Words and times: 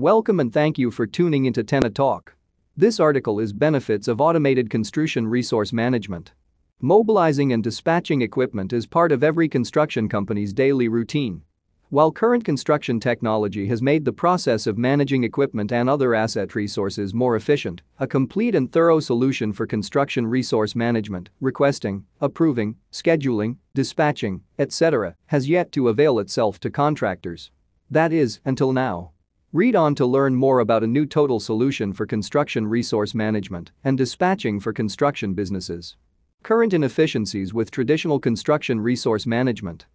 Welcome 0.00 0.40
and 0.40 0.50
thank 0.50 0.78
you 0.78 0.90
for 0.90 1.06
tuning 1.06 1.44
into 1.44 1.62
Tenna 1.62 1.90
Talk. 1.90 2.34
This 2.74 2.98
article 2.98 3.38
is 3.38 3.52
benefits 3.52 4.08
of 4.08 4.18
automated 4.18 4.70
construction 4.70 5.28
resource 5.28 5.74
management. 5.74 6.32
Mobilizing 6.80 7.52
and 7.52 7.62
dispatching 7.62 8.22
equipment 8.22 8.72
is 8.72 8.86
part 8.86 9.12
of 9.12 9.22
every 9.22 9.46
construction 9.46 10.08
company's 10.08 10.54
daily 10.54 10.88
routine. 10.88 11.42
While 11.90 12.12
current 12.12 12.46
construction 12.46 12.98
technology 12.98 13.66
has 13.66 13.82
made 13.82 14.06
the 14.06 14.12
process 14.14 14.66
of 14.66 14.78
managing 14.78 15.22
equipment 15.22 15.70
and 15.70 15.90
other 15.90 16.14
asset 16.14 16.54
resources 16.54 17.12
more 17.12 17.36
efficient, 17.36 17.82
a 17.98 18.06
complete 18.06 18.54
and 18.54 18.72
thorough 18.72 19.00
solution 19.00 19.52
for 19.52 19.66
construction 19.66 20.26
resource 20.26 20.74
management, 20.74 21.28
requesting, 21.42 22.06
approving, 22.22 22.74
scheduling, 22.90 23.58
dispatching, 23.74 24.40
etc., 24.58 25.14
has 25.26 25.46
yet 25.46 25.70
to 25.72 25.88
avail 25.88 26.18
itself 26.18 26.58
to 26.60 26.70
contractors. 26.70 27.50
That 27.90 28.14
is, 28.14 28.40
until 28.46 28.72
now. 28.72 29.12
Read 29.52 29.74
on 29.74 29.96
to 29.96 30.06
learn 30.06 30.36
more 30.36 30.60
about 30.60 30.84
a 30.84 30.86
new 30.86 31.04
total 31.04 31.40
solution 31.40 31.92
for 31.92 32.06
construction 32.06 32.68
resource 32.68 33.16
management 33.16 33.72
and 33.82 33.98
dispatching 33.98 34.60
for 34.60 34.72
construction 34.72 35.34
businesses. 35.34 35.96
Current 36.44 36.72
inefficiencies 36.72 37.52
with 37.52 37.72
traditional 37.72 38.20
construction 38.20 38.80
resource 38.80 39.26
management. 39.26 39.86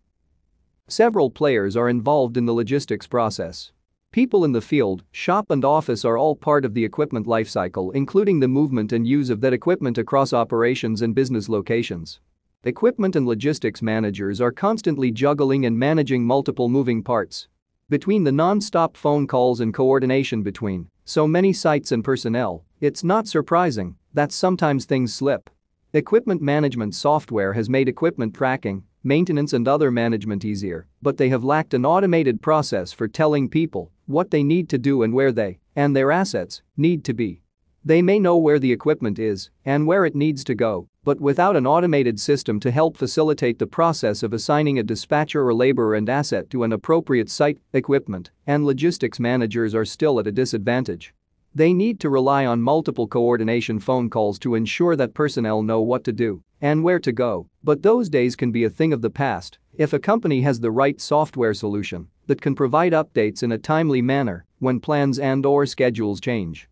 Several 0.89 1.29
players 1.29 1.77
are 1.77 1.87
involved 1.87 2.35
in 2.35 2.45
the 2.45 2.53
logistics 2.53 3.07
process. 3.07 3.71
People 4.11 4.43
in 4.43 4.51
the 4.51 4.59
field, 4.59 5.03
shop 5.13 5.49
and 5.49 5.63
office 5.63 6.03
are 6.03 6.17
all 6.17 6.35
part 6.35 6.65
of 6.65 6.73
the 6.73 6.83
equipment 6.83 7.25
lifecycle 7.25 7.95
including 7.95 8.41
the 8.41 8.49
movement 8.49 8.91
and 8.91 9.07
use 9.07 9.29
of 9.29 9.39
that 9.39 9.53
equipment 9.53 9.97
across 9.97 10.33
operations 10.33 11.01
and 11.01 11.15
business 11.15 11.47
locations. 11.47 12.19
Equipment 12.65 13.15
and 13.15 13.25
logistics 13.25 13.81
managers 13.81 14.41
are 14.41 14.51
constantly 14.51 15.11
juggling 15.11 15.65
and 15.65 15.79
managing 15.79 16.25
multiple 16.25 16.67
moving 16.67 17.01
parts. 17.01 17.47
Between 17.87 18.23
the 18.23 18.31
non-stop 18.31 18.97
phone 18.97 19.27
calls 19.27 19.59
and 19.59 19.71
coordination 19.71 20.41
between 20.41 20.89
so 21.03 21.27
many 21.27 21.53
sites 21.53 21.91
and 21.91 22.03
personnel, 22.03 22.65
it's 22.81 23.03
not 23.03 23.27
surprising 23.27 23.95
that 24.11 24.31
sometimes 24.31 24.85
things 24.85 25.13
slip. 25.13 25.51
Equipment 25.93 26.41
management 26.41 26.95
software 26.95 27.53
has 27.53 27.69
made 27.69 27.87
equipment 27.87 28.33
tracking, 28.33 28.83
maintenance 29.03 29.53
and 29.53 29.67
other 29.67 29.91
management 29.91 30.43
easier, 30.43 30.87
but 31.03 31.17
they 31.17 31.29
have 31.29 31.43
lacked 31.43 31.75
an 31.75 31.85
automated 31.85 32.41
process 32.41 32.91
for 32.91 33.07
telling 33.07 33.47
people 33.47 33.91
what 34.07 34.31
they 34.31 34.41
need 34.41 34.67
to 34.69 34.79
do 34.79 35.03
and 35.03 35.13
where 35.13 35.31
they 35.31 35.59
and 35.75 35.95
their 35.95 36.11
assets 36.11 36.63
need 36.75 37.03
to 37.03 37.13
be. 37.13 37.43
They 37.83 38.01
may 38.01 38.17
know 38.17 38.35
where 38.35 38.57
the 38.57 38.71
equipment 38.71 39.19
is 39.19 39.51
and 39.63 39.85
where 39.85 40.05
it 40.05 40.15
needs 40.15 40.43
to 40.45 40.55
go, 40.55 40.89
but 41.05 41.21
without 41.21 41.55
an 41.55 41.67
automated 41.67 42.19
system 42.19 42.59
to 42.59 42.71
help 42.71 42.97
facilitate 42.97 43.59
the 43.59 43.67
process 43.67 44.23
of 44.23 44.33
assigning 44.33 44.79
a 44.79 44.83
dispatcher 44.83 45.47
or 45.47 45.53
laborer 45.53 45.93
and 45.93 46.09
asset 46.09 46.49
to 46.49 46.63
an 46.63 46.73
appropriate 46.73 47.29
site, 47.29 47.59
equipment 47.73 48.31
and 48.47 48.65
logistics 48.65 49.19
managers 49.19 49.75
are 49.75 49.85
still 49.85 50.19
at 50.19 50.25
a 50.25 50.31
disadvantage. 50.31 51.13
They 51.53 51.73
need 51.73 51.99
to 51.99 52.09
rely 52.09 52.47
on 52.47 52.61
multiple 52.61 53.07
coordination 53.07 53.79
phone 53.79 54.09
calls 54.09 54.39
to 54.39 54.55
ensure 54.55 54.95
that 54.95 55.13
personnel 55.13 55.61
know 55.61 55.79
what 55.79 56.03
to 56.05 56.11
do 56.11 56.41
and 56.59 56.83
where 56.83 56.99
to 56.99 57.11
go, 57.11 57.47
but 57.63 57.83
those 57.83 58.09
days 58.09 58.35
can 58.35 58.51
be 58.51 58.63
a 58.63 58.69
thing 58.69 58.91
of 58.91 59.03
the 59.03 59.09
past 59.11 59.59
if 59.77 59.93
a 59.93 59.99
company 59.99 60.41
has 60.41 60.59
the 60.59 60.71
right 60.71 60.99
software 60.99 61.53
solution 61.53 62.07
that 62.25 62.41
can 62.41 62.55
provide 62.55 62.93
updates 62.93 63.43
in 63.43 63.51
a 63.51 63.57
timely 63.59 64.01
manner 64.01 64.43
when 64.57 64.79
plans 64.79 65.19
and 65.19 65.45
or 65.45 65.67
schedules 65.67 66.19
change. 66.19 66.67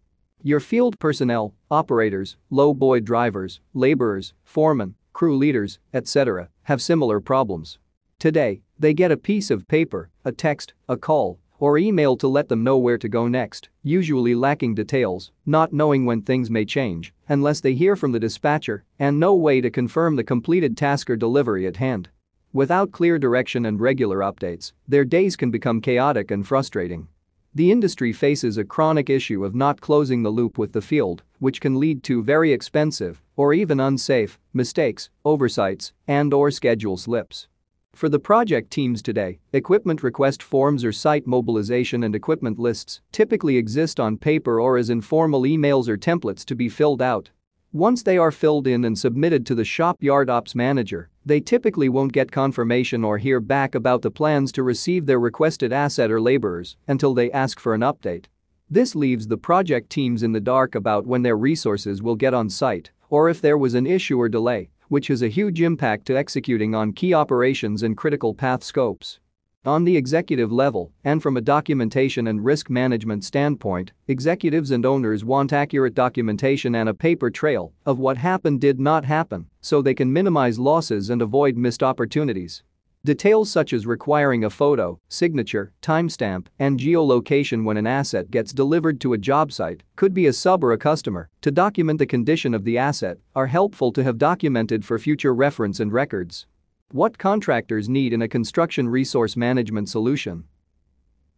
Your 0.45 0.59
field 0.59 0.99
personnel, 0.99 1.53
operators, 1.71 2.35
low-boy 2.49 2.99
drivers, 2.99 3.61
laborers, 3.73 4.33
foremen, 4.43 4.95
crew 5.13 5.37
leaders, 5.37 5.79
etc. 5.93 6.49
have 6.63 6.81
similar 6.81 7.21
problems. 7.21 7.79
Today, 8.19 8.61
they 8.77 8.93
get 8.93 9.09
a 9.09 9.15
piece 9.15 9.49
of 9.49 9.65
paper, 9.69 10.09
a 10.25 10.33
text, 10.33 10.73
a 10.89 10.97
call, 10.97 11.39
or 11.59 11.77
email 11.77 12.17
to 12.17 12.27
let 12.27 12.49
them 12.49 12.61
know 12.61 12.77
where 12.77 12.97
to 12.97 13.07
go 13.07 13.29
next, 13.29 13.69
usually 13.83 14.35
lacking 14.35 14.75
details, 14.75 15.31
not 15.45 15.71
knowing 15.71 16.03
when 16.03 16.21
things 16.21 16.49
may 16.49 16.65
change, 16.65 17.13
unless 17.29 17.61
they 17.61 17.73
hear 17.73 17.95
from 17.95 18.11
the 18.11 18.19
dispatcher, 18.19 18.83
and 18.99 19.17
no 19.17 19.33
way 19.33 19.61
to 19.61 19.69
confirm 19.69 20.17
the 20.17 20.25
completed 20.25 20.75
task 20.75 21.09
or 21.09 21.15
delivery 21.15 21.65
at 21.65 21.77
hand. 21.77 22.09
Without 22.51 22.91
clear 22.91 23.17
direction 23.17 23.65
and 23.65 23.79
regular 23.79 24.17
updates, 24.17 24.73
their 24.89 25.05
days 25.05 25.37
can 25.37 25.51
become 25.51 25.79
chaotic 25.79 26.31
and 26.31 26.45
frustrating. 26.45 27.07
The 27.55 27.71
industry 27.71 28.13
faces 28.13 28.57
a 28.57 28.63
chronic 28.63 29.11
issue 29.11 29.45
of 29.45 29.53
not 29.53 29.79
closing 29.79 30.23
the 30.23 30.31
loop 30.31 30.57
with 30.57 30.71
the 30.71 30.81
field, 30.81 31.21
which 31.37 31.61
can 31.61 31.79
lead 31.79 32.01
to 32.03 32.23
very 32.23 32.51
expensive, 32.51 33.21
or 33.35 33.53
even 33.53 33.79
unsafe, 33.79 34.39
mistakes, 34.53 35.11
oversights, 35.23 35.93
and 36.07 36.33
or 36.33 36.49
schedule 36.49 36.97
slips. 36.97 37.47
For 37.93 38.09
the 38.09 38.17
project 38.17 38.71
teams 38.71 39.03
today, 39.03 39.37
equipment 39.51 40.01
request 40.01 40.41
forms 40.41 40.83
or 40.83 40.91
site 40.91 41.27
mobilization 41.27 42.03
and 42.03 42.15
equipment 42.15 42.57
lists 42.57 43.01
typically 43.11 43.57
exist 43.57 43.99
on 43.99 44.17
paper 44.17 44.59
or 44.59 44.79
as 44.79 44.89
informal 44.89 45.43
emails 45.43 45.87
or 45.87 45.95
templates 45.95 46.43
to 46.45 46.55
be 46.55 46.69
filled 46.69 47.03
out. 47.03 47.29
Once 47.71 48.01
they 48.01 48.17
are 48.17 48.31
filled 48.31 48.65
in 48.65 48.83
and 48.83 48.97
submitted 48.97 49.45
to 49.45 49.53
the 49.53 49.63
shop 49.63 50.01
yard 50.01 50.27
ops 50.27 50.55
manager, 50.55 51.11
they 51.25 51.39
typically 51.39 51.89
won't 51.89 52.13
get 52.13 52.31
confirmation 52.31 53.03
or 53.03 53.17
hear 53.17 53.39
back 53.39 53.75
about 53.75 54.01
the 54.01 54.11
plans 54.11 54.51
to 54.51 54.63
receive 54.63 55.05
their 55.05 55.19
requested 55.19 55.71
asset 55.71 56.11
or 56.11 56.19
laborers 56.19 56.75
until 56.87 57.13
they 57.13 57.31
ask 57.31 57.59
for 57.59 57.73
an 57.73 57.81
update. 57.81 58.25
This 58.69 58.95
leaves 58.95 59.27
the 59.27 59.37
project 59.37 59.89
teams 59.89 60.23
in 60.23 60.31
the 60.31 60.39
dark 60.39 60.75
about 60.75 61.05
when 61.05 61.21
their 61.21 61.37
resources 61.37 62.01
will 62.01 62.15
get 62.15 62.33
on 62.33 62.49
site 62.49 62.91
or 63.09 63.29
if 63.29 63.41
there 63.41 63.57
was 63.57 63.73
an 63.73 63.85
issue 63.85 64.17
or 64.19 64.29
delay 64.29 64.69
which 64.93 65.07
has 65.07 65.23
a 65.23 65.27
huge 65.27 65.59
impact 65.59 66.05
to 66.05 66.15
executing 66.15 66.75
on 66.75 66.93
key 66.93 67.15
operations 67.15 67.81
and 67.81 67.97
critical 67.97 68.31
path 68.35 68.63
scopes. 68.63 69.19
On 69.65 69.85
the 69.85 69.95
executive 69.95 70.51
level, 70.51 70.91
and 71.05 71.23
from 71.23 71.37
a 71.37 71.41
documentation 71.41 72.27
and 72.27 72.43
risk 72.43 72.69
management 72.69 73.23
standpoint, 73.23 73.93
executives 74.09 74.71
and 74.71 74.85
owners 74.85 75.23
want 75.23 75.53
accurate 75.53 75.93
documentation 75.93 76.75
and 76.75 76.89
a 76.89 76.93
paper 76.93 77.29
trail 77.29 77.71
of 77.85 77.97
what 77.97 78.17
happened 78.17 78.59
did 78.59 78.77
not 78.77 79.05
happen 79.05 79.47
so 79.61 79.81
they 79.81 79.93
can 79.93 80.11
minimize 80.11 80.59
losses 80.59 81.09
and 81.09 81.21
avoid 81.21 81.55
missed 81.55 81.81
opportunities. 81.81 82.61
Details 83.05 83.49
such 83.49 83.71
as 83.71 83.85
requiring 83.85 84.43
a 84.43 84.49
photo, 84.49 84.99
signature, 85.07 85.71
timestamp, 85.81 86.47
and 86.59 86.77
geolocation 86.77 87.63
when 87.63 87.77
an 87.77 87.87
asset 87.87 88.31
gets 88.31 88.51
delivered 88.51 88.99
to 88.99 89.13
a 89.13 89.17
job 89.17 89.53
site, 89.53 89.81
could 89.95 90.13
be 90.13 90.27
a 90.27 90.33
sub 90.33 90.61
or 90.61 90.73
a 90.73 90.77
customer, 90.77 91.29
to 91.39 91.51
document 91.51 91.99
the 91.99 92.05
condition 92.05 92.53
of 92.53 92.65
the 92.65 92.77
asset, 92.77 93.17
are 93.33 93.47
helpful 93.47 93.93
to 93.93 94.03
have 94.03 94.17
documented 94.17 94.83
for 94.83 94.99
future 94.99 95.33
reference 95.33 95.79
and 95.79 95.93
records. 95.93 96.47
What 96.93 97.17
contractors 97.17 97.89
need 97.89 98.13
in 98.13 98.21
a 98.21 98.27
construction 98.27 98.87
resource 98.87 99.35
management 99.35 99.89
solution. 99.89 100.43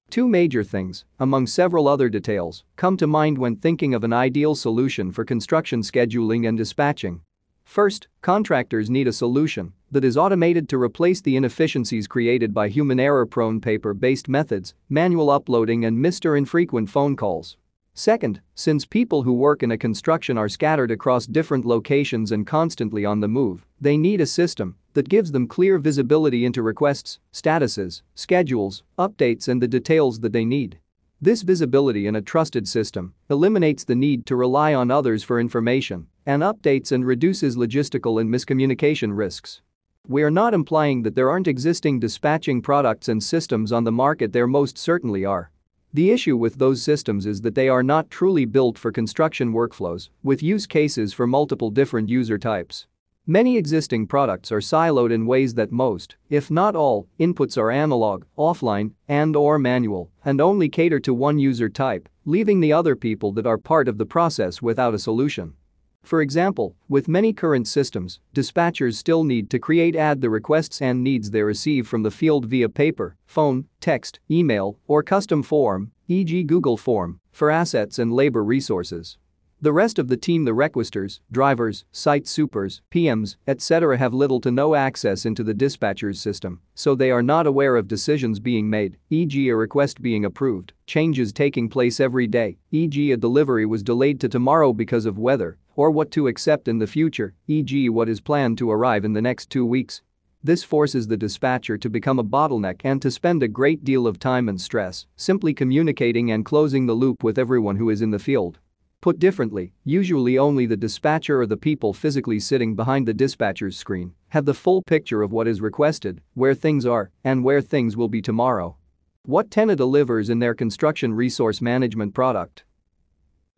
Two 0.09 0.27
major 0.27 0.66
things, 0.66 1.05
among 1.17 1.47
several 1.47 1.88
other 1.88 2.09
details, 2.09 2.66
come 2.75 2.97
to 2.97 3.07
mind 3.07 3.38
when 3.38 3.55
thinking 3.55 3.93
of 3.93 4.03
an 4.03 4.11
ideal 4.11 4.55
solution 4.55 5.13
for 5.13 5.23
construction 5.23 5.79
scheduling 5.79 6.45
and 6.45 6.57
dispatching. 6.57 7.21
First, 7.63 8.09
contractors 8.21 8.89
need 8.89 9.07
a 9.07 9.13
solution 9.13 9.71
that 9.91 10.03
is 10.03 10.17
automated 10.17 10.67
to 10.67 10.77
replace 10.77 11.21
the 11.21 11.38
inefficiencies 11.38 12.05
created 12.05 12.53
by 12.53 12.67
human 12.67 12.99
error-prone 12.99 13.61
paper-based 13.61 14.27
methods, 14.27 14.73
manual 14.89 15.29
uploading 15.29 15.85
and 15.85 16.05
or 16.25 16.35
infrequent 16.35 16.89
phone 16.89 17.16
calls. 17.16 17.55
Second, 17.93 18.41
since 18.55 18.83
people 18.83 19.23
who 19.23 19.31
work 19.31 19.63
in 19.63 19.72
a 19.72 19.77
construction 19.77 20.37
are 20.37 20.49
scattered 20.49 20.91
across 20.91 21.25
different 21.25 21.63
locations 21.63 22.33
and 22.33 22.45
constantly 22.45 23.05
on 23.05 23.22
the 23.22 23.29
move, 23.29 23.66
they 23.79 23.95
need 23.95 24.19
a 24.19 24.25
system 24.25 24.75
that 24.95 25.09
gives 25.09 25.31
them 25.31 25.47
clear 25.47 25.78
visibility 25.78 26.45
into 26.45 26.63
requests, 26.63 27.19
statuses, 27.31 28.01
schedules, 28.16 28.83
updates 28.97 29.47
and 29.47 29.61
the 29.61 29.67
details 29.67 30.19
that 30.22 30.33
they 30.33 30.44
need. 30.44 30.79
This 31.22 31.44
visibility 31.44 32.07
in 32.07 32.16
a 32.16 32.22
trusted 32.22 32.67
system 32.67 33.13
eliminates 33.29 33.84
the 33.84 33.95
need 33.95 34.25
to 34.25 34.35
rely 34.35 34.73
on 34.73 34.91
others 34.91 35.23
for 35.23 35.39
information 35.39 36.07
and 36.25 36.41
updates 36.41 36.91
and 36.91 37.05
reduces 37.05 37.55
logistical 37.55 38.19
and 38.19 38.29
miscommunication 38.29 39.16
risks. 39.16 39.61
We 40.07 40.23
are 40.23 40.31
not 40.31 40.53
implying 40.53 41.03
that 41.03 41.16
there 41.16 41.29
aren't 41.29 41.47
existing 41.47 42.00
dispatching 42.00 42.61
products 42.61 43.07
and 43.07 43.23
systems 43.23 43.72
on 43.72 43.84
the 43.84 43.91
market 43.91 44.34
there 44.34 44.47
most 44.47 44.78
certainly 44.78 45.25
are. 45.25 45.51
The 45.94 46.11
issue 46.11 46.38
with 46.38 46.55
those 46.55 46.81
systems 46.81 47.25
is 47.25 47.41
that 47.41 47.55
they 47.55 47.69
are 47.69 47.84
not 47.84 48.09
truly 48.09 48.46
built 48.46 48.78
for 48.78 48.91
construction 48.91 49.53
workflows, 49.53 50.09
with 50.23 50.43
use 50.43 50.67
cases 50.67 51.14
for 51.14 51.25
multiple 51.25 51.70
different 51.70 52.09
user 52.09 52.37
types. 52.37 52.85
Many 53.27 53.57
existing 53.57 54.05
products 54.05 54.51
are 54.51 54.59
siloed 54.59 55.11
in 55.11 55.25
ways 55.25 55.55
that 55.55 55.72
most, 55.72 56.16
if 56.29 56.51
not 56.51 56.75
all, 56.75 57.07
inputs 57.19 57.57
are 57.57 57.72
analog, 57.72 58.25
offline, 58.37 58.91
and 59.07 59.35
or 59.35 59.57
manual, 59.57 60.11
and 60.23 60.39
only 60.39 60.69
cater 60.69 60.99
to 60.99 61.11
one 61.11 61.39
user 61.39 61.67
type, 61.67 62.07
leaving 62.25 62.59
the 62.59 62.72
other 62.72 62.95
people 62.95 63.31
that 63.31 63.47
are 63.47 63.57
part 63.57 63.87
of 63.87 63.97
the 63.97 64.05
process 64.05 64.61
without 64.61 64.93
a 64.93 64.99
solution. 64.99 65.55
For 66.03 66.22
example, 66.22 66.75
with 66.87 67.07
many 67.07 67.33
current 67.33 67.67
systems, 67.67 68.19
dispatchers 68.35 68.93
still 68.93 69.23
need 69.23 69.49
to 69.49 69.57
create 69.57 69.95
add 69.95 70.22
the 70.22 70.29
requests 70.29 70.79
and 70.79 71.03
needs 71.03 71.31
they 71.31 71.41
receive 71.41 71.87
from 71.87 72.03
the 72.03 72.11
field 72.11 72.45
via 72.45 72.69
paper, 72.69 73.17
phone, 73.25 73.66
text, 73.79 74.19
email, 74.29 74.77
or 74.85 75.01
custom 75.01 75.41
form, 75.41 75.91
e.g. 76.07 76.43
Google 76.43 76.77
Form, 76.77 77.19
for 77.31 77.49
assets 77.49 77.97
and 77.97 78.13
labor 78.13 78.43
resources. 78.43 79.17
The 79.61 79.73
rest 79.73 79.97
of 79.97 80.09
the 80.09 80.17
team 80.17 80.43
the 80.43 80.52
requesters, 80.52 81.22
drivers, 81.31 81.85
site 81.91 82.28
supers, 82.28 82.81
PMs, 82.91 83.37
etc. 83.47 83.97
have 83.97 84.13
little 84.13 84.40
to 84.41 84.52
no 84.52 84.75
access 84.75 85.25
into 85.25 85.43
the 85.43 85.53
dispatcher's 85.53 86.22
system, 86.22 86.59
so 86.75 86.93
they 86.93 87.09
are 87.09 87.23
not 87.23 87.47
aware 87.47 87.75
of 87.78 87.87
decisions 87.87 88.40
being 88.40 88.69
made, 88.69 88.97
e.g. 89.09 89.47
a 89.47 89.55
request 89.55 90.02
being 90.02 90.25
approved, 90.25 90.73
changes 90.85 91.31
taking 91.31 91.69
place 91.69 91.99
every 91.99 92.28
day, 92.28 92.57
e.g. 92.72 93.11
a 93.11 93.17
delivery 93.17 93.66
was 93.66 93.81
delayed 93.81 94.19
to 94.19 94.29
tomorrow 94.29 94.73
because 94.73 95.05
of 95.05 95.17
weather, 95.17 95.58
or 95.75 95.90
what 95.90 96.11
to 96.11 96.28
accept 96.28 96.67
in 96.67 96.78
the 96.78 96.85
future, 96.85 97.34
e.g. 97.47 97.90
what 97.90 98.09
is 98.09 98.22
planned 98.22 98.58
to 98.58 98.69
arrive 98.69 99.05
in 99.05 99.13
the 99.13 99.22
next 99.22 99.49
two 99.49 99.66
weeks. 99.66 100.01
This 100.43 100.63
forces 100.63 101.08
the 101.08 101.17
dispatcher 101.17 101.78
to 101.78 101.90
become 101.90 102.19
a 102.19 102.23
bottleneck 102.23 102.81
and 102.84 103.01
to 103.01 103.09
spend 103.09 103.41
a 103.41 103.47
great 103.47 103.84
deal 103.84 104.05
of 104.05 104.19
time 104.19 104.47
and 104.47 104.61
stress 104.61 105.08
simply 105.16 105.55
communicating 105.55 106.29
and 106.29 106.46
closing 106.46 106.85
the 106.85 106.93
loop 106.93 107.23
with 107.23 107.40
everyone 107.40 107.78
who 107.78 107.90
is 107.90 108.03
in 108.03 108.11
the 108.11 108.19
field. 108.19 108.59
Put 109.05 109.19
differently, 109.19 109.72
usually 109.84 110.40
only 110.40 110.66
the 110.66 110.75
dispatcher 110.75 111.40
or 111.40 111.46
the 111.46 111.55
people 111.55 111.93
physically 111.93 112.40
sitting 112.40 112.75
behind 112.75 113.07
the 113.07 113.13
dispatcher's 113.13 113.78
screen 113.78 114.16
have 114.29 114.46
the 114.46 114.53
full 114.55 114.81
picture 114.81 115.22
of 115.22 115.31
what 115.31 115.47
is 115.47 115.61
requested, 115.61 116.22
where 116.34 116.55
things 116.55 116.87
are, 116.87 117.11
and 117.23 117.43
where 117.43 117.61
things 117.61 117.96
will 117.96 118.07
be 118.07 118.19
tomorrow. 118.19 118.75
What 119.22 119.52
Tenna 119.52 119.75
delivers 119.75 120.31
in 120.31 120.40
their 120.40 120.55
construction 120.55 121.13
resource 121.13 121.61
management 121.61 122.16
product. 122.16 122.63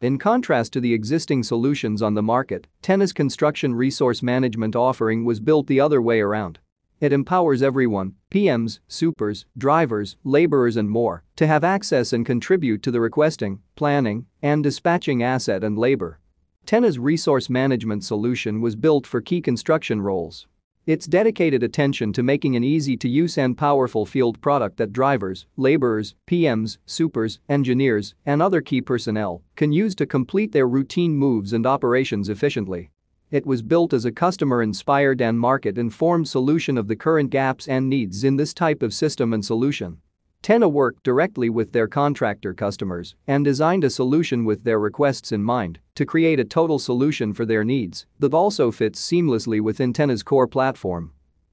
In 0.02 0.18
contrast 0.18 0.74
to 0.74 0.82
the 0.82 0.94
existing 0.94 1.44
solutions 1.44 2.02
on 2.02 2.14
the 2.14 2.22
market, 2.22 2.68
Tenna's 2.82 3.14
construction 3.14 3.74
resource 3.74 4.22
management 4.22 4.76
offering 4.76 5.24
was 5.24 5.40
built 5.40 5.68
the 5.68 5.80
other 5.80 6.02
way 6.02 6.20
around. 6.20 6.60
It 7.00 7.14
empowers 7.14 7.62
everyone, 7.62 8.16
PMs, 8.32 8.80
supers, 8.88 9.46
drivers, 9.56 10.18
laborers 10.24 10.78
and 10.78 10.90
more, 10.90 11.24
to 11.36 11.46
have 11.46 11.64
access 11.64 12.12
and 12.12 12.26
contribute 12.26 12.82
to 12.82 12.92
the 12.92 13.00
requesting, 13.00 13.60
planning, 13.76 14.26
and 14.42 14.64
dispatching 14.64 15.22
asset 15.22 15.64
and 15.64 15.78
labor. 15.78 16.20
Tenna's 16.66 16.98
resource 16.98 17.52
management 17.52 18.04
solution 18.04 18.62
was 18.62 18.76
built 18.76 19.06
for 19.06 19.22
key 19.22 19.42
construction 19.42 20.02
roles. 20.02 20.48
Its 20.88 21.06
dedicated 21.06 21.62
attention 21.62 22.14
to 22.14 22.24
making 22.24 22.56
an 22.56 22.64
easy-to-use 22.64 23.38
and 23.38 23.58
powerful 23.58 24.06
field 24.06 24.42
product 24.42 24.78
that 24.78 24.94
drivers, 24.94 25.46
laborers, 25.56 26.16
PMs, 26.26 26.78
supers, 26.86 27.40
engineers, 27.48 28.16
and 28.26 28.42
other 28.42 28.62
key 28.62 28.82
personnel 28.82 29.44
can 29.56 29.72
use 29.72 29.94
to 29.94 30.06
complete 30.06 30.52
their 30.52 30.68
routine 30.68 31.14
moves 31.14 31.54
and 31.54 31.68
operations 31.68 32.28
efficiently. 32.28 32.90
It 33.30 33.46
was 33.46 33.62
built 33.62 33.92
as 33.92 34.06
a 34.06 34.12
customer-inspired 34.12 35.22
and 35.22 35.38
market-informed 35.38 36.30
solution 36.30 36.78
of 36.78 36.88
the 36.88 36.96
current 36.96 37.30
gaps 37.30 37.68
and 37.68 37.90
needs 37.90 38.24
in 38.24 38.38
this 38.38 38.54
type 38.54 38.82
of 38.82 38.94
system 38.94 39.34
and 39.34 39.44
solution. 39.44 39.98
Tenna 40.42 40.70
worked 40.70 41.04
directly 41.04 41.50
with 41.50 41.74
their 41.74 41.90
contractor 41.90 42.54
customers 42.54 43.16
and 43.28 43.44
designed 43.44 43.84
a 43.84 43.90
solution 43.90 44.46
with 44.46 44.64
their 44.64 44.80
requests 44.80 45.34
in 45.34 45.44
mind 45.44 45.80
to 45.96 46.06
create 46.06 46.40
a 46.40 46.46
total 46.46 46.80
solution 46.80 47.34
for 47.34 47.46
their 47.46 47.66
needs 47.66 48.06
that 48.18 48.34
also 48.34 48.72
fits 48.72 49.06
seamlessly 49.06 49.60
within 49.60 49.92
Tenna's 49.92 50.24
core 50.24 50.48
platform. 50.48 51.12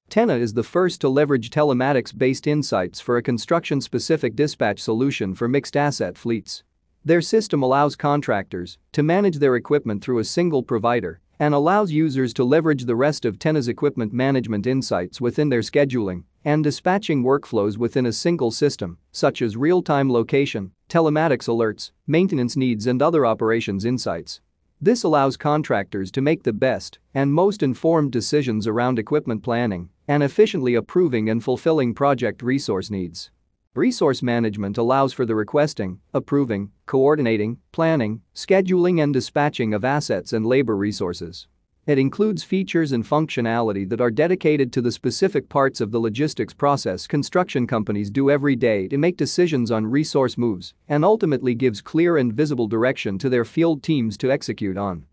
Tenna 0.08 0.36
is 0.36 0.52
the 0.52 0.62
first 0.62 1.00
to 1.00 1.08
leverage 1.08 1.50
telematics-based 1.50 2.46
insights 2.46 3.00
for 3.00 3.16
a 3.16 3.22
construction-specific 3.22 4.36
dispatch 4.36 4.78
solution 4.80 5.34
for 5.34 5.48
mixed 5.48 5.76
asset 5.76 6.16
fleets. 6.16 6.62
Their 7.04 7.20
system 7.20 7.64
allows 7.64 7.96
contractors 7.96 8.78
to 8.92 9.02
manage 9.02 9.38
their 9.38 9.56
equipment 9.56 10.04
through 10.04 10.20
a 10.20 10.24
single 10.24 10.62
provider 10.62 11.20
and 11.38 11.54
allows 11.54 11.90
users 11.90 12.32
to 12.34 12.44
leverage 12.44 12.84
the 12.84 12.96
rest 12.96 13.24
of 13.24 13.38
Tenna's 13.38 13.68
equipment 13.68 14.12
management 14.12 14.66
insights 14.66 15.20
within 15.20 15.48
their 15.48 15.60
scheduling 15.60 16.24
and 16.44 16.62
dispatching 16.62 17.24
workflows 17.24 17.76
within 17.76 18.06
a 18.06 18.12
single 18.12 18.50
system, 18.50 18.98
such 19.12 19.42
as 19.42 19.56
real-time 19.56 20.12
location, 20.12 20.72
telematics 20.88 21.48
alerts, 21.48 21.90
maintenance 22.06 22.56
needs 22.56 22.86
and 22.86 23.00
other 23.00 23.24
operations 23.24 23.84
insights. 23.84 24.40
This 24.80 25.02
allows 25.02 25.36
contractors 25.36 26.10
to 26.10 26.20
make 26.20 26.42
the 26.42 26.52
best 26.52 26.98
and 27.14 27.32
most 27.32 27.62
informed 27.62 28.12
decisions 28.12 28.66
around 28.66 28.98
equipment 28.98 29.42
planning 29.42 29.88
and 30.06 30.22
efficiently 30.22 30.74
approving 30.74 31.30
and 31.30 31.42
fulfilling 31.42 31.94
project 31.94 32.42
resource 32.42 32.90
needs. 32.90 33.30
Resource 33.76 34.22
management 34.22 34.78
allows 34.78 35.12
for 35.12 35.26
the 35.26 35.34
requesting, 35.34 35.98
approving, 36.12 36.70
coordinating, 36.86 37.58
planning, 37.72 38.20
scheduling 38.32 39.02
and 39.02 39.12
dispatching 39.12 39.74
of 39.74 39.84
assets 39.84 40.32
and 40.32 40.46
labor 40.46 40.76
resources. 40.76 41.48
It 41.84 41.98
includes 41.98 42.44
features 42.44 42.92
and 42.92 43.04
functionality 43.04 43.88
that 43.88 44.00
are 44.00 44.12
dedicated 44.12 44.72
to 44.72 44.80
the 44.80 44.92
specific 44.92 45.48
parts 45.48 45.80
of 45.80 45.90
the 45.90 45.98
logistics 45.98 46.54
process 46.54 47.08
construction 47.08 47.66
companies 47.66 48.12
do 48.12 48.30
every 48.30 48.54
day 48.54 48.86
to 48.86 48.96
make 48.96 49.16
decisions 49.16 49.72
on 49.72 49.90
resource 49.90 50.38
moves 50.38 50.72
and 50.86 51.04
ultimately 51.04 51.56
gives 51.56 51.82
clear 51.82 52.16
and 52.16 52.32
visible 52.32 52.68
direction 52.68 53.18
to 53.18 53.28
their 53.28 53.44
field 53.44 53.82
teams 53.82 54.16
to 54.18 54.30
execute 54.30 54.78
on. 54.78 55.04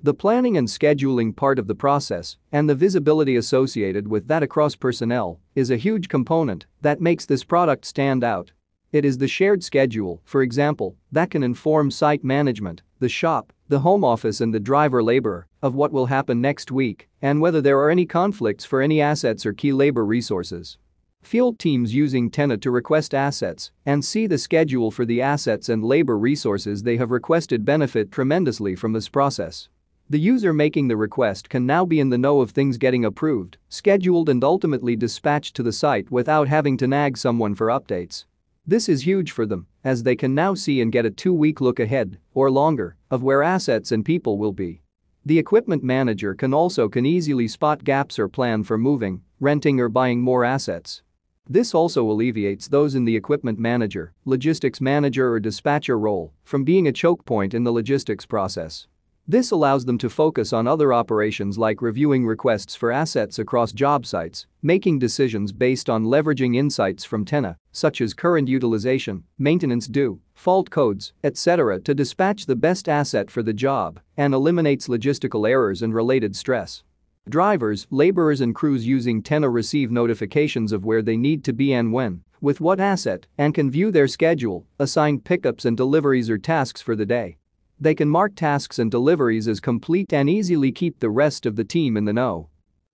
The 0.00 0.14
planning 0.14 0.56
and 0.56 0.68
scheduling 0.68 1.34
part 1.34 1.58
of 1.58 1.66
the 1.66 1.74
process 1.74 2.36
and 2.52 2.70
the 2.70 2.76
visibility 2.76 3.34
associated 3.34 4.06
with 4.06 4.28
that 4.28 4.44
across 4.44 4.76
personnel 4.76 5.40
is 5.56 5.72
a 5.72 5.76
huge 5.76 6.08
component 6.08 6.66
that 6.82 7.00
makes 7.00 7.26
this 7.26 7.42
product 7.42 7.84
stand 7.84 8.22
out. 8.22 8.52
It 8.92 9.04
is 9.04 9.18
the 9.18 9.26
shared 9.26 9.64
schedule, 9.64 10.22
for 10.24 10.40
example, 10.40 10.94
that 11.10 11.30
can 11.30 11.42
inform 11.42 11.90
site 11.90 12.22
management, 12.22 12.82
the 13.00 13.08
shop, 13.08 13.52
the 13.66 13.80
home 13.80 14.04
office 14.04 14.40
and 14.40 14.54
the 14.54 14.60
driver 14.60 15.02
laborer 15.02 15.48
of 15.62 15.74
what 15.74 15.90
will 15.90 16.06
happen 16.06 16.40
next 16.40 16.70
week 16.70 17.08
and 17.20 17.40
whether 17.40 17.60
there 17.60 17.80
are 17.80 17.90
any 17.90 18.06
conflicts 18.06 18.64
for 18.64 18.80
any 18.80 19.00
assets 19.00 19.44
or 19.44 19.52
key 19.52 19.72
labor 19.72 20.04
resources. 20.04 20.78
Field 21.22 21.58
teams 21.58 21.92
using 21.92 22.30
Tenna 22.30 22.56
to 22.58 22.70
request 22.70 23.14
assets 23.14 23.72
and 23.84 24.04
see 24.04 24.28
the 24.28 24.38
schedule 24.38 24.92
for 24.92 25.04
the 25.04 25.20
assets 25.20 25.68
and 25.68 25.84
labor 25.84 26.16
resources 26.16 26.84
they 26.84 26.98
have 26.98 27.10
requested 27.10 27.64
benefit 27.64 28.12
tremendously 28.12 28.76
from 28.76 28.92
this 28.92 29.08
process. 29.08 29.68
The 30.10 30.18
user 30.18 30.54
making 30.54 30.88
the 30.88 30.96
request 30.96 31.50
can 31.50 31.66
now 31.66 31.84
be 31.84 32.00
in 32.00 32.08
the 32.08 32.16
know 32.16 32.40
of 32.40 32.52
things 32.52 32.78
getting 32.78 33.04
approved, 33.04 33.58
scheduled 33.68 34.30
and 34.30 34.42
ultimately 34.42 34.96
dispatched 34.96 35.54
to 35.56 35.62
the 35.62 35.70
site 35.70 36.10
without 36.10 36.48
having 36.48 36.78
to 36.78 36.86
nag 36.86 37.18
someone 37.18 37.54
for 37.54 37.66
updates. 37.66 38.24
This 38.66 38.88
is 38.88 39.04
huge 39.04 39.32
for 39.32 39.44
them, 39.44 39.66
as 39.84 40.02
they 40.02 40.16
can 40.16 40.34
now 40.34 40.54
see 40.54 40.80
and 40.80 40.90
get 40.90 41.04
a 41.04 41.10
two-week 41.10 41.60
look 41.60 41.78
ahead, 41.78 42.18
or 42.32 42.50
longer, 42.50 42.96
of 43.10 43.22
where 43.22 43.42
assets 43.42 43.92
and 43.92 44.02
people 44.02 44.38
will 44.38 44.54
be. 44.54 44.80
The 45.26 45.38
equipment 45.38 45.84
manager 45.84 46.34
can 46.34 46.54
also 46.54 46.88
can 46.88 47.04
easily 47.04 47.46
spot 47.46 47.84
gaps 47.84 48.18
or 48.18 48.28
plan 48.28 48.64
for 48.64 48.78
moving, 48.78 49.20
renting 49.40 49.78
or 49.78 49.90
buying 49.90 50.22
more 50.22 50.42
assets. 50.42 51.02
This 51.46 51.74
also 51.74 52.10
alleviates 52.10 52.68
those 52.68 52.94
in 52.94 53.04
the 53.04 53.16
equipment 53.16 53.58
manager, 53.58 54.14
logistics 54.24 54.80
manager 54.80 55.30
or 55.32 55.38
dispatcher 55.38 55.98
role 55.98 56.32
from 56.44 56.64
being 56.64 56.88
a 56.88 56.92
choke 56.92 57.26
point 57.26 57.52
in 57.52 57.64
the 57.64 57.72
logistics 57.72 58.24
process. 58.24 58.86
This 59.30 59.50
allows 59.50 59.84
them 59.84 59.98
to 59.98 60.08
focus 60.08 60.54
on 60.54 60.66
other 60.66 60.90
operations 60.90 61.58
like 61.58 61.82
reviewing 61.82 62.24
requests 62.24 62.74
for 62.74 62.90
assets 62.90 63.38
across 63.38 63.72
job 63.72 64.06
sites, 64.06 64.46
making 64.62 65.00
decisions 65.00 65.52
based 65.52 65.90
on 65.90 66.06
leveraging 66.06 66.56
insights 66.56 67.04
from 67.04 67.26
Tenna, 67.26 67.58
such 67.70 68.00
as 68.00 68.14
current 68.14 68.48
utilization, 68.48 69.24
maintenance 69.38 69.86
due, 69.86 70.18
fault 70.32 70.70
codes, 70.70 71.12
etc. 71.22 71.78
to 71.80 71.94
dispatch 71.94 72.46
the 72.46 72.56
best 72.56 72.88
asset 72.88 73.30
for 73.30 73.42
the 73.42 73.52
job 73.52 74.00
and 74.16 74.32
eliminates 74.32 74.88
logistical 74.88 75.46
errors 75.46 75.82
and 75.82 75.94
related 75.94 76.34
stress. 76.34 76.82
Drivers, 77.28 77.86
laborers 77.90 78.40
and 78.40 78.54
crews 78.54 78.86
using 78.86 79.22
Tenna 79.22 79.50
receive 79.50 79.90
notifications 79.90 80.72
of 80.72 80.86
where 80.86 81.02
they 81.02 81.18
need 81.18 81.44
to 81.44 81.52
be 81.52 81.74
and 81.74 81.92
when, 81.92 82.22
with 82.40 82.62
what 82.62 82.80
asset, 82.80 83.26
and 83.36 83.52
can 83.52 83.70
view 83.70 83.90
their 83.90 84.08
schedule, 84.08 84.64
assign 84.78 85.20
pickups 85.20 85.66
and 85.66 85.76
deliveries 85.76 86.30
or 86.30 86.38
tasks 86.38 86.80
for 86.80 86.96
the 86.96 87.04
day. 87.04 87.36
They 87.80 87.94
can 87.94 88.08
mark 88.08 88.34
tasks 88.34 88.80
and 88.80 88.90
deliveries 88.90 89.46
as 89.46 89.60
complete 89.60 90.12
and 90.12 90.28
easily 90.28 90.72
keep 90.72 90.98
the 90.98 91.10
rest 91.10 91.46
of 91.46 91.54
the 91.54 91.62
team 91.64 91.96
in 91.96 92.06
the 92.06 92.12
know. 92.12 92.48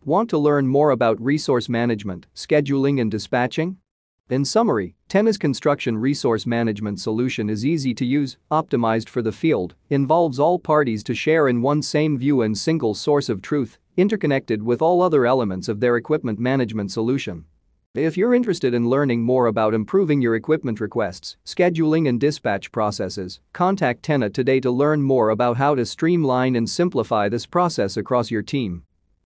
Want 0.05 0.29
to 0.31 0.39
learn 0.39 0.67
more 0.67 0.91
about 0.91 1.19
resource 1.23 1.71
management, 1.71 2.27
scheduling 2.35 3.01
and 3.01 3.11
dispatching? 3.11 3.79
In 4.29 4.45
summary, 4.45 4.95
Tenna's 5.09 5.39
construction 5.39 5.97
resource 5.97 6.45
management 6.45 7.01
solution 7.01 7.49
is 7.49 7.65
easy 7.65 7.95
to 7.95 8.05
use, 8.05 8.37
optimized 8.51 9.09
for 9.09 9.23
the 9.23 9.33
field, 9.33 9.75
involves 9.89 10.39
all 10.39 10.59
parties 10.59 11.03
to 11.05 11.15
share 11.15 11.49
in 11.49 11.63
one 11.63 11.81
same 11.81 12.19
view 12.19 12.43
and 12.43 12.57
single 12.57 12.93
source 12.93 13.31
of 13.31 13.41
truth, 13.41 13.79
interconnected 13.97 14.63
with 14.63 14.83
all 14.83 15.01
other 15.01 15.25
elements 15.25 15.69
of 15.69 15.81
their 15.81 15.97
equipment 15.97 16.39
management 16.39 16.91
solution. 16.91 17.47
If 17.95 18.17
you're 18.17 18.35
interested 18.35 18.75
in 18.75 18.89
learning 18.89 19.23
more 19.23 19.47
about 19.47 19.73
improving 19.73 20.21
your 20.21 20.35
equipment 20.35 20.81
requests, 20.81 21.37
scheduling 21.45 22.09
and 22.09 22.19
dispatch 22.19 22.73
processes, 22.73 23.39
contact 23.53 24.03
Tenna 24.03 24.31
today 24.31 24.59
to 24.59 24.71
learn 24.73 25.01
more 25.01 25.31
about 25.31 25.59
how 25.59 25.77
to 25.77 25.87
streamline 25.87 26.57
and 26.57 26.69
simplify 26.69 27.29
this 27.29 27.47
process 27.47 27.97
across 27.97 28.33
your 28.33 28.43
team. 28.43 28.83